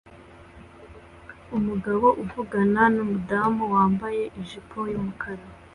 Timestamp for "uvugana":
2.23-2.81